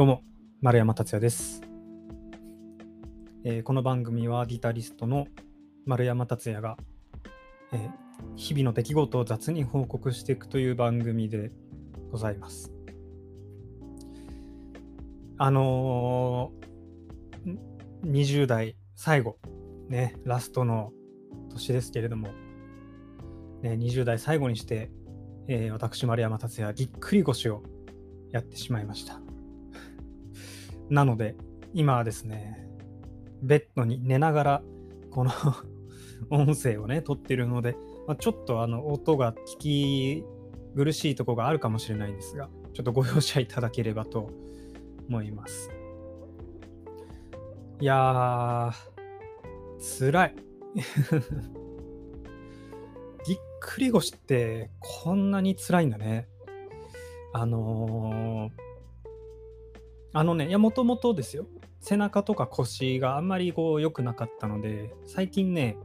[0.00, 0.22] どうも、
[0.62, 1.60] 丸山達也です、
[3.44, 5.26] えーこの番組はギタリストの
[5.84, 6.78] 丸山達也が、
[7.74, 7.90] えー
[8.34, 11.52] 日々の出来事を雑に報告していくという番組で
[12.10, 12.72] ございます。
[15.36, 17.58] あのー
[18.06, 19.36] 20代最後、
[19.90, 20.92] ね、ラストの
[21.50, 22.28] 年ですけれども、
[23.60, 24.90] ね、20代最後にして、
[25.46, 27.62] えー私、丸山達也、ぎっくり腰を
[28.30, 29.20] やってしまいました。
[30.90, 31.36] なので、
[31.72, 32.66] 今はですね、
[33.42, 34.62] ベッドに寝ながら、
[35.10, 35.30] この
[36.30, 37.76] 音声をね、撮ってるので、
[38.06, 40.24] まあ、ちょっとあの音が聞き
[40.74, 44.30] 苦しいとこがあるかもしれないんですが、ちょっとご容赦いただければと
[45.08, 45.70] 思います。
[47.80, 50.34] いやー、辛い。
[53.26, 56.28] ぎっくり腰ってこんなに辛いんだね。
[57.32, 58.69] あのー
[60.12, 61.46] あのね、いや、もともとですよ。
[61.80, 65.76] 背中とか腰があんまりこう良くなかったので、最近ね、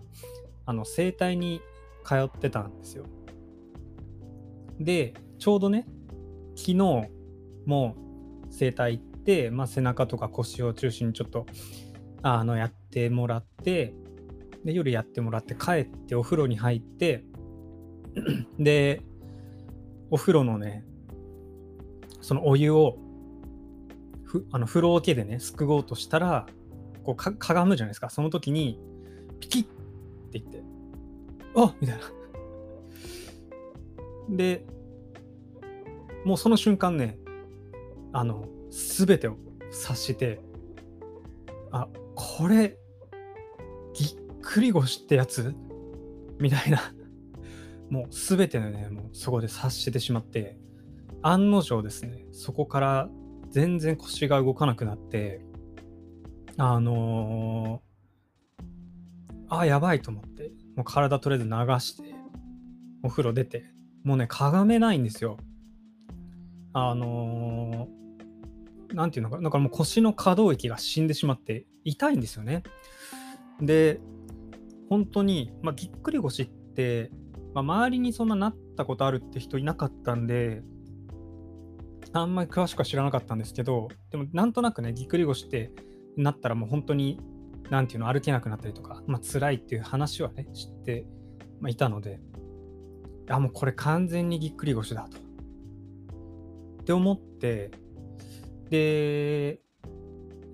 [0.66, 1.62] あの、整体に
[2.04, 3.06] 通ってたんですよ。
[4.80, 5.86] で、ちょうどね、
[6.56, 6.76] 昨日
[7.66, 7.96] も
[8.50, 11.46] 整体行って、まあ、背中とか腰を中心にちょっと、
[12.24, 13.94] あの、やってもらって、
[14.64, 17.24] で、夜やってもらって、帰ってお風呂に入って、
[18.58, 19.04] で、
[20.10, 20.84] お風呂のね、
[22.22, 22.98] そのお湯を
[24.40, 26.48] ふあの風呂桶でね、すくごうとしたら、
[27.04, 28.10] こうかかがむじゃないですか。
[28.10, 28.80] その時に、
[29.40, 29.68] ピキッっ
[30.32, 30.64] て言って、
[31.56, 32.04] あみたいな。
[34.30, 34.66] で、
[36.26, 37.18] もうその瞬間ね、
[38.12, 39.38] あの、すべてを
[39.72, 40.42] 察して、
[41.72, 42.78] あ、これ、
[43.94, 45.56] ぎっくり腰ってやつ？
[46.40, 46.94] みたいな。
[47.90, 50.58] もうすべてのね、もうそこで察してしまって、
[51.22, 53.10] 案の定ですね、そこから
[53.50, 55.42] 全然腰が動かなくなって、
[56.58, 62.16] あのーあ、やばいと思って、もう体とりあえず流して、
[63.04, 63.66] お風呂出て、
[64.04, 65.38] もうね、かがめないんですよ。
[66.74, 67.96] あのー
[68.94, 72.64] なんていうのかな、だからもう腰の可動域が死んでしまって、痛いんですよね。
[73.60, 74.00] で、
[74.90, 77.12] 本当に、まあ、ぎっくり腰って、
[77.54, 80.64] まあ、周りにそんななったことあるって人いなかったんで、
[82.22, 85.72] あんまり詳しくは知らなかったんですけど、でもなんとなくね、ぎっくり腰って
[86.16, 87.20] なったらもう本当に、
[87.70, 91.06] なんていうの、歩けなくなったりとか、まあ辛いっていう話はね、知って、
[91.60, 92.20] まあ、いたので、
[93.30, 95.18] あ、もうこれ完全にぎっくり腰だと。
[96.82, 97.72] って思って、
[98.70, 99.60] で、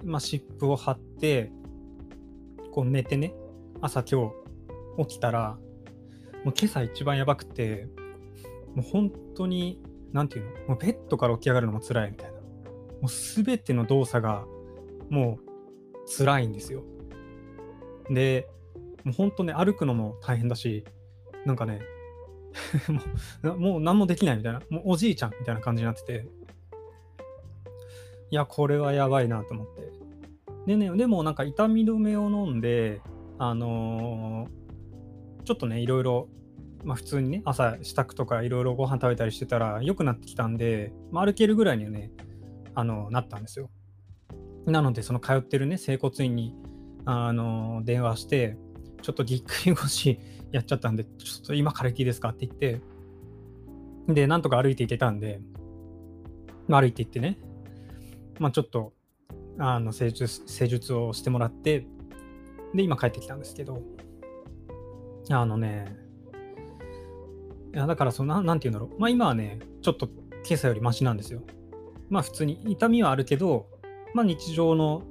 [0.04, 1.52] まあ湿布を貼って、
[2.72, 3.36] こう寝てね、
[3.82, 4.32] 朝今
[4.98, 5.60] 日起きたら、
[6.44, 7.88] もう今朝一番やばくて、
[8.74, 9.80] もう本当に
[10.14, 10.52] なんていうの？
[10.70, 12.40] もうベッドから起き上がるのも辛いみたいな。
[12.40, 12.42] も
[13.04, 14.46] うすべての動作が
[15.10, 16.84] もう辛いんですよ。
[18.10, 18.48] で、
[19.04, 20.84] もう本当ね、歩くのも大変だし、
[21.46, 21.82] なんかね、
[23.44, 26.28] もうもう何もできないみたいな、もうおじいちゃんみたいな感じになってて、
[28.30, 29.92] いや、これはやばいなと思って。
[30.68, 33.02] でね、でもなんか痛み止めを飲んで、
[33.38, 34.62] あのー
[35.44, 36.30] ちょっとね、いろいろ
[36.84, 42.12] まあ、普通にね、朝支度とかいろいろご飯食べたりしてたら良くなってきたんで、まあ、歩けるぐらいにはね、
[42.74, 43.70] あの、なったんですよ。
[44.66, 46.56] なので、その通ってるね、整骨院に、
[47.06, 48.58] あの、電話して、
[49.02, 50.20] ちょっとぎっくり腰
[50.52, 52.82] やっちゃったんで、ちょっと今からいいですかって言って、
[54.08, 55.42] で、なんとか歩いていけたんで、
[56.68, 57.40] まあ、歩いていってね、
[58.40, 58.94] まあ、ちょっと、
[59.58, 61.86] あの施術、施術をしてもらって、
[62.74, 63.82] で、今帰ってきたんですけど、
[65.30, 65.96] あのね、
[67.74, 69.00] いやだからそのな、んて言うんだろう。
[69.00, 70.10] まあ今はね、ちょっと
[70.46, 71.42] 今朝よりマシなんですよ。
[72.10, 73.68] まあ普通に痛みはあるけど、
[74.14, 75.04] まあ日常の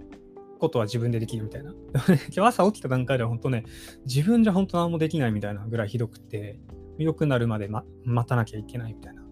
[0.59, 1.72] ことは自分でできるみたいな。
[2.04, 3.65] 今日朝起きた段階では本当ね、
[4.04, 6.60] 自分じゃ本当何もできないみたいなぐらいひどくて、
[6.99, 9.23] 良くなるまで、ま、待たなきゃいけないみたいな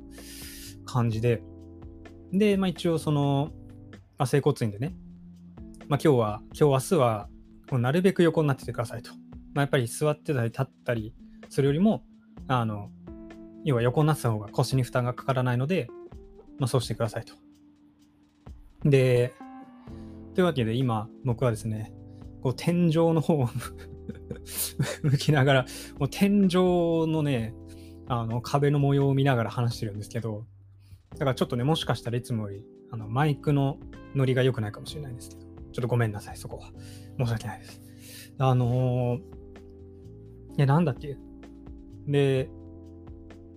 [0.87, 1.43] 感じで。
[2.33, 3.53] で、まあ一応その、
[4.17, 4.97] まあ、整骨院でね、
[5.87, 7.29] まあ今日は、今日明日は、
[7.73, 9.11] なるべく横になっててくださいと。
[9.53, 11.15] まあやっぱり座ってたり立ったり
[11.51, 12.03] するよりも、
[12.47, 12.91] あの、
[13.65, 15.89] 要は横になってた方が腰に負担がかからないので、
[16.59, 17.35] まあ、そうしてくださいと。
[18.85, 19.35] で、
[20.35, 21.93] というわけで今僕はですね、
[22.43, 23.49] こう天井の方を
[25.03, 25.67] 向きながら、
[25.99, 27.55] もう天井のね、
[28.07, 30.47] あの壁の模様を見ながら話してるんですけど、
[31.13, 33.79] だからちょっとね、もしかしたらいつもよりあのマイクの
[34.15, 36.73] ノリが良くないかもしれないですけど、ちょっとごめんなさい、そこは。
[37.19, 37.83] 申し訳ないです。
[38.39, 39.23] あのー、い
[40.57, 41.19] や、なんだっけ
[42.07, 42.49] で、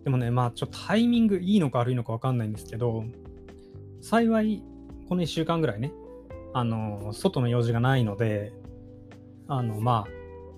[0.03, 3.05] でもね、まあちょっとタイミングいいのか悪いのか分かんないんですけど、
[4.01, 4.63] 幸い、
[5.07, 5.93] この1週間ぐらいね、
[6.53, 8.53] あの、外の用事がないので、
[9.47, 10.11] あの、まあ、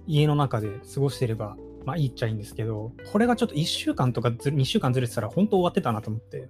[0.07, 6.47] 家の中で過ごしてれば、まあいいっちゃいいんですけど、これがちょっと1週間とか2週間ずれてたら本当終わってたなと思って、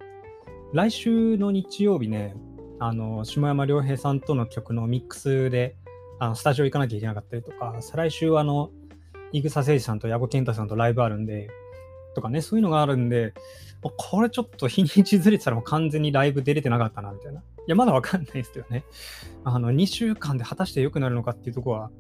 [0.74, 2.36] 来週の日曜日ね、
[2.80, 5.78] あの、下山良平さんとの曲のミックスで、
[6.20, 8.70] あのスタジオ行かなきゃいけなかったりとか、再来週はあの、
[9.32, 11.50] 井草誠二さんと矢後健太さんとライブあるんで、
[12.14, 13.34] とかね、そういうのがあるんで、
[13.98, 17.42] これちょっと日にちずれてたらもう完全にライブ出れてなかったな、みたいな。
[17.42, 18.86] いや、まだわかんないですけどね。
[19.44, 21.92] あの、2週間で果たして良くなるのかっていうとこは、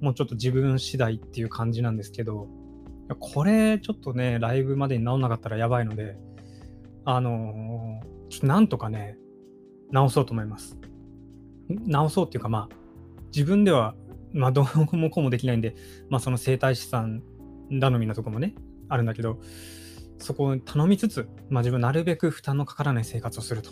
[0.00, 2.48] もうちょっと自分次第っていう感じなんですけど、
[3.18, 6.16] これちょっとね、ライブまでに治んなかったらやばいので、
[7.04, 9.16] あのー、ちょっとなんとかね、
[9.90, 10.78] 直そうと思います。
[11.86, 12.76] 直そうっていうか、まあ、
[13.34, 13.94] 自分では、
[14.32, 15.74] まあ、どうもこうもできないんで、
[16.10, 17.22] まあ、その整体師さん
[17.80, 18.54] 頼みなとこもね、
[18.88, 19.38] あるんだけど、
[20.18, 23.70] そこを頼みつつ、まあ、自分なるべく負担のかからない生活をすると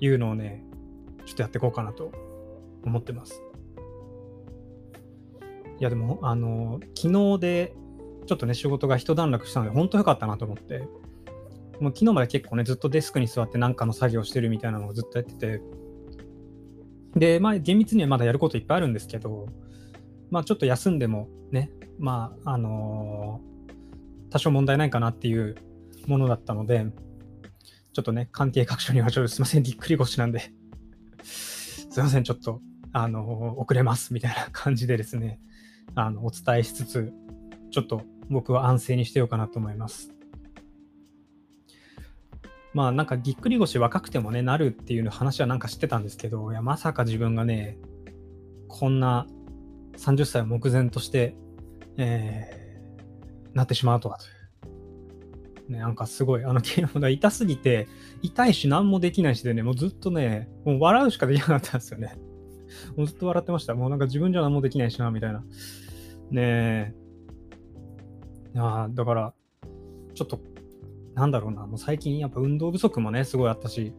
[0.00, 0.64] いうのをね、
[1.24, 2.12] ちょっとやっていこうかなと
[2.84, 3.42] 思ってます。
[5.78, 7.74] いや、でも、あの、昨日で、
[8.26, 10.80] ちょっとね、仕事が一段落したので、本当良かったなと思って、
[11.80, 15.62] もう昨日まで結構ね、ずっとデスクに座って何かの作業してるみたいなのをずっとやってて、
[17.16, 19.46] で、まあ、厳密にはまだやることいっぱいあるんですけど、
[20.30, 23.53] まあ、ちょっと休んでもね、まあ、あのー、
[24.34, 25.54] 多少問題ないかなっていう
[26.08, 26.86] ものだったので、
[27.92, 30.50] ちょっとね、関係各所にはちょっとすいません、ぎっくり腰なんで。
[31.22, 32.60] すいません、ちょっと、
[32.92, 35.38] あの、遅れますみたいな感じでですね、
[35.94, 37.12] あの、お伝えしつつ、
[37.70, 40.12] ちょっと僕は安静にしてようかなと思います。
[42.72, 47.78] まあなんかぎっくり腰若くてもね、なるっていう話はなんか知ってたんですけど、いやまさか自分がね、
[48.66, 49.28] こんな
[49.96, 51.36] 30歳を目前として、
[51.98, 52.63] えー、
[53.54, 54.18] なってしまうとは。
[55.68, 57.88] ね、なんかすごい、あの、昨日痛すぎて、
[58.22, 62.18] 痛いし何もできないしでね、もうずっとね、もう笑うしかできなかったんですよね。
[62.96, 63.74] もうずっと笑ってました。
[63.74, 65.40] もうなんか自分じゃ何もできないしな、みたいな。
[65.40, 65.44] ね
[66.36, 66.94] え。
[68.56, 69.34] あだから、
[70.14, 70.38] ちょっと
[71.14, 73.92] なんだろうな、もう最近やっぱ運動不足もね、すごいあったし、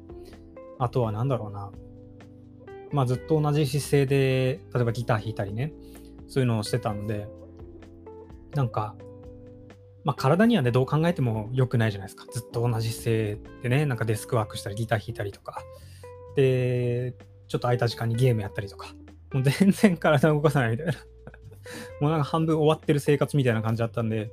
[0.80, 1.72] あとはなんだろうな、
[2.92, 5.74] まあずっと同じ姿勢で、例えばギター弾いたりね、
[6.28, 7.28] そういうのをしてたんで、
[8.54, 8.96] なんか、
[10.06, 12.26] まあ体にはね、どう考えても良くないじゃないですか。
[12.32, 15.64] ずっと同じ姿勢でね、なんかデスクワークしたり、ギター弾いたりとか、
[16.36, 17.16] で、
[17.48, 18.94] ちょっと空いた時間にゲームやったりとか、
[19.34, 20.94] もう全然体動かさないみたいな。
[22.00, 24.30] もうなんか半分終わってる生活みたいな感じだったんで、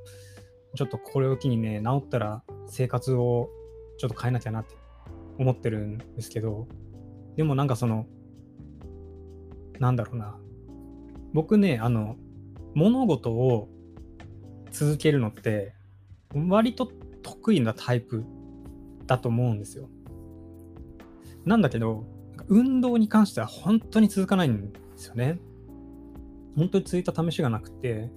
[0.77, 3.49] ちょっとこれを機にね、治ったら生活を
[3.97, 4.75] ちょっと変えなきゃなって
[5.39, 6.69] 思ってるんですけど、
[7.37, 8.07] でもなんかその、
[9.79, 10.39] なんだろうな。
[11.33, 12.17] 僕ね、あの、
[12.75, 13.69] 物事を
[14.73, 15.75] 続けるのって、
[16.35, 16.87] 割と
[17.23, 18.25] 得意なタイプ
[19.07, 19.89] だと思うんですよ。
[21.45, 22.05] なんだけど、
[22.49, 25.39] 運動に関しては本当に続かないんですよね。
[26.57, 28.11] 本当に続いた試しがなくて、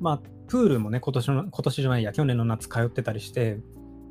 [0.00, 3.60] まあ、プールもね、今年の、今年じゃないや、去年の夏通ってたりして、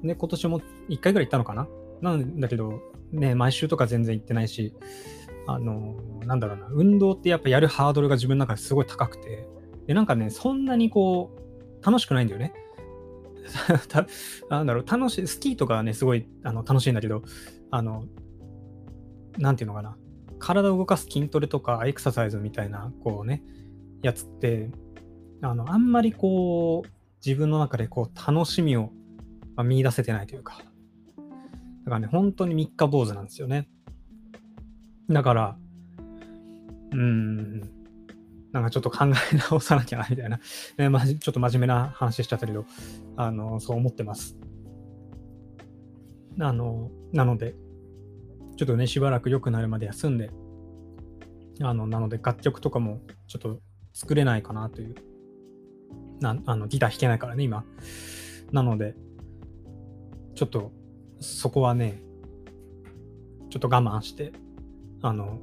[0.03, 1.67] で、今年も1回ぐらい行ったのかな？
[2.01, 2.81] なんだけど、
[3.11, 4.73] ね、毎週とか全然行ってないし、
[5.47, 5.95] あの、
[6.25, 9.47] なんだろうな、運動ってやっぱやるハードルが自分の中ですごい高くて、
[9.89, 12.53] で、なんかね、そんなにこう、楽しくないんだよね。
[14.47, 17.23] なんだろう、楽しい、スキーとかはね、すごいあの楽しいんだけど、
[17.71, 18.03] あの、
[19.39, 19.97] なんていうのかな、
[20.37, 23.43] 体を動かす筋トレとかエクササイズみたいな、こうね、
[24.03, 24.69] やつって、
[25.41, 26.89] あの、あんまりこう、
[27.25, 28.91] 自分の中でこう、楽しみを、
[29.55, 30.59] ま見出せてないというか。
[30.59, 30.63] だ
[31.85, 33.67] からね、本当に三日坊主なんですよね。
[35.09, 35.57] だから、
[36.91, 37.78] うーん、
[38.51, 40.39] なんかちょっと考え直さなきゃな、みたいな、
[40.77, 42.65] ねまあ、ちょっと真面目な話しちゃったけど、
[43.15, 44.37] あの、そう思ってます。
[46.39, 47.55] あの、なので、
[48.55, 50.31] ちょっとね、しばらく良くなるまで休んで、
[51.61, 53.59] あの、なので楽曲とかもちょっと
[53.93, 54.95] 作れないかなという
[56.21, 57.63] なあのギター弾けないからね、今。
[58.51, 58.95] なので、
[60.35, 60.71] ちょっと
[61.19, 62.01] そこはね、
[63.49, 64.31] ちょっと我慢して、
[65.01, 65.39] あの、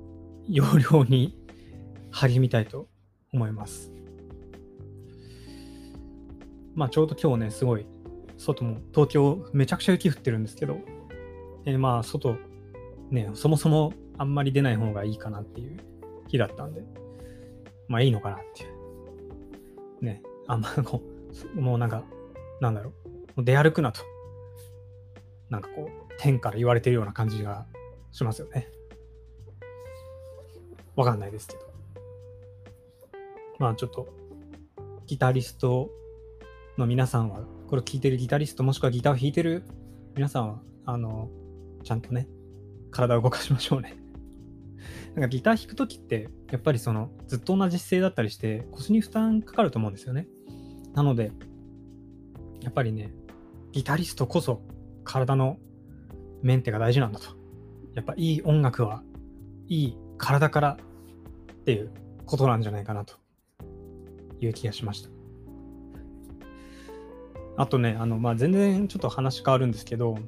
[0.48, 1.36] 容量に
[2.10, 2.88] 励みたいと
[3.36, 3.92] 思います。
[6.74, 7.86] まあちょうど今日ね、すごい、
[8.38, 10.78] 外も東京めちゃくちゃ雪降ってるんですけど、
[11.64, 12.36] えー、まあ外、
[13.10, 15.76] ね、そもそもあんまり出ない方がいいかなっていう
[16.28, 16.82] 日だったんで、
[17.88, 20.04] まあいいのかなっていう。
[20.04, 21.02] ね、あんまこ
[21.54, 22.04] う、もうなんか、
[22.60, 22.92] なんだろ
[23.36, 24.00] う、出歩くなと、
[25.50, 27.66] なんかこう、天から言われてるような感じが
[28.12, 28.68] しますよね。
[30.94, 31.65] わかんないですけど。
[33.58, 34.08] まあちょっと、
[35.06, 35.90] ギタリスト
[36.78, 39.64] の皆さんは、これ聴いてるギタリストもしくはギターを弾いてる
[40.14, 41.30] 皆さんは、あの、
[41.84, 42.28] ちゃんとね、
[42.90, 43.96] 体を動かしましょうね。
[45.14, 50.28] なんかギター弾くときって、やっぱりそのずっと同じ姿勢だったりして、腰に負担かかると思うんですよね。
[50.94, 51.32] なので、
[52.62, 53.12] やっぱりね、
[53.72, 54.62] ギタリストこそ
[55.04, 55.58] 体の
[56.42, 57.36] メンテが大事なんだと。
[57.94, 59.02] やっぱいい音楽は
[59.68, 60.78] いい体から
[61.52, 61.90] っていう
[62.26, 63.16] ことなんじゃないかなと
[64.40, 65.10] いう気がしました。
[67.56, 70.18] あとね、あの、まあ、全然ちょっと話変わるんですけど、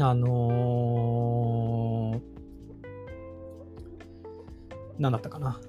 [0.00, 5.60] あのー、なんだったかな。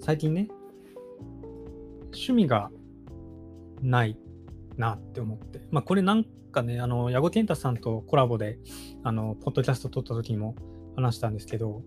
[0.00, 0.48] 最近ね、
[2.12, 2.70] 趣味が
[3.82, 4.18] ない
[4.76, 5.60] なって思って。
[5.70, 8.58] まあ、これなんかね、あの、矢後健太さんとコラボで、
[9.02, 10.54] あの、ポッドキャスト撮った時にも
[10.96, 11.82] 話したんですけど、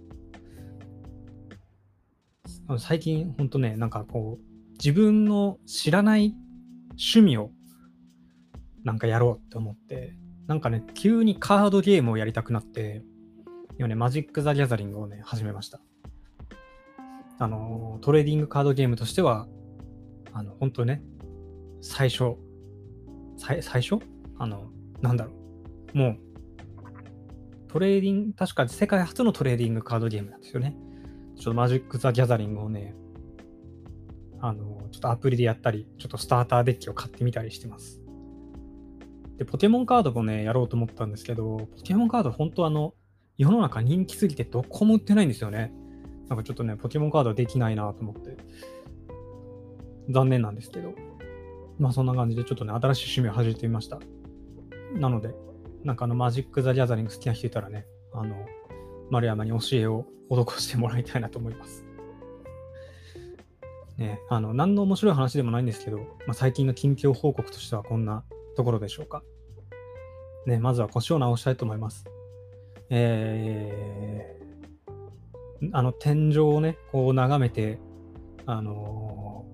[2.80, 6.36] 最近、ほんとね、なんかこう、自分の知らない
[6.92, 7.51] 趣味を
[8.84, 10.16] なんかやろうって思って、
[10.48, 13.04] なんかね、急にカードゲームをやりたくなって、
[13.78, 15.80] 今ね、 Magic: The Gathering をね、始めました。
[17.40, 19.48] あの、トレーディングカードゲームとしては、
[20.34, 21.04] あの、本当ね、
[21.82, 22.36] 最初、
[23.38, 23.98] 最最初？
[24.38, 25.32] あの、なんだろ
[25.94, 25.98] う。
[25.98, 26.18] もう、
[27.68, 30.75] トレーディング、確か世界初のトレーディングカードゲームなんですよね。
[31.42, 32.94] ちょっと Magic: The Gathering をね、
[34.42, 38.00] あの、ちょっとアプリでやったり、ちょっとスターターデッキを買ってみたりしてます。
[39.40, 42.94] で、ポケモンカードもね、やろうと思ったんですけど、ポケモンカード本当あの、
[43.40, 45.74] 世の中人気すぎてどこも売ってないんですよね。
[46.30, 48.38] なんかちょっとね、ポケモンカードできないなと思って、
[50.12, 50.94] 残念なんですけど、
[51.80, 54.00] まあそんな感じでちょっとね、新しい趣味を始めてみました。
[54.94, 55.34] なので、
[55.84, 58.36] なんかあの、マジック・ザ・ギャザリング好きな人いたらね、あの、
[59.12, 61.86] 丸山に教えを施してもらいたいなと思います。
[63.98, 68.24] ね、あの、何の面白い話でもないんですけど、まあ、最近の近況報告としてはこんな
[68.56, 69.22] ところでしょうか。
[70.48, 72.06] ね、まずは腰を直したいと思います。
[72.89, 77.80] えー、あの、天井をね、こう眺めて、
[78.46, 79.46] あの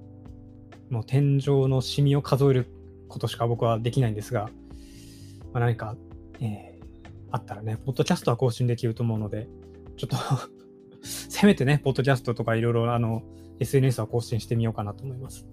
[0.90, 2.68] ー、もう天井のシミを数える
[3.10, 4.50] ことしか僕はできないんですが、
[5.52, 5.98] まあ、何か、
[6.40, 6.77] え、
[7.32, 9.48] あったらね、ポッドキャストは更新できると思うので、
[9.98, 10.18] ちょっと
[11.02, 13.24] せめてね、ポッドキャストとかいろいろ、あの、
[13.60, 15.48] SNS は更新してみようかなと思います。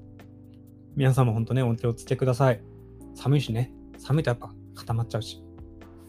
[0.97, 2.61] 皆さんも本当ね、お気をつけください。
[3.15, 5.43] 寒いしね、寒いとやっぱ固まっちゃうし、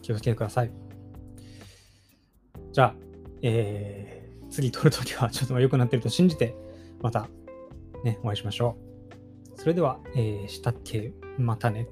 [0.02, 0.72] 気をつけてください。
[2.72, 2.96] じゃあ、
[3.42, 6.54] えー、次撮るときはちょっと良くなってると信じて、
[7.00, 7.28] また
[8.04, 8.76] ね、お会いしましょ
[9.56, 9.60] う。
[9.60, 11.12] それでは、えー、したっけ？
[11.38, 11.88] またね。